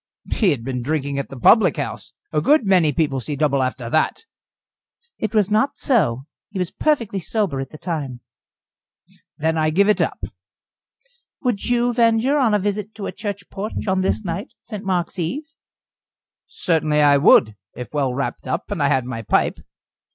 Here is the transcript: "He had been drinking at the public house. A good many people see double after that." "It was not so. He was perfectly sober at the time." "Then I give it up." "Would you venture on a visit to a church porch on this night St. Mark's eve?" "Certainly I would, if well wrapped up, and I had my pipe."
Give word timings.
"He 0.33 0.49
had 0.49 0.63
been 0.63 0.81
drinking 0.81 1.19
at 1.19 1.29
the 1.29 1.39
public 1.39 1.77
house. 1.77 2.13
A 2.33 2.41
good 2.41 2.65
many 2.65 2.91
people 2.91 3.19
see 3.19 3.35
double 3.35 3.61
after 3.61 3.87
that." 3.87 4.25
"It 5.19 5.35
was 5.35 5.51
not 5.51 5.77
so. 5.77 6.25
He 6.49 6.57
was 6.57 6.71
perfectly 6.71 7.19
sober 7.19 7.59
at 7.59 7.69
the 7.69 7.77
time." 7.77 8.21
"Then 9.37 9.59
I 9.59 9.69
give 9.69 9.87
it 9.87 10.01
up." 10.01 10.19
"Would 11.43 11.65
you 11.65 11.93
venture 11.93 12.39
on 12.39 12.55
a 12.55 12.57
visit 12.57 12.95
to 12.95 13.05
a 13.05 13.11
church 13.11 13.47
porch 13.51 13.85
on 13.87 14.01
this 14.01 14.23
night 14.25 14.55
St. 14.59 14.83
Mark's 14.83 15.19
eve?" 15.19 15.43
"Certainly 16.47 17.01
I 17.03 17.17
would, 17.17 17.55
if 17.75 17.93
well 17.93 18.11
wrapped 18.11 18.47
up, 18.47 18.71
and 18.71 18.81
I 18.81 18.87
had 18.87 19.05
my 19.05 19.21
pipe." 19.21 19.59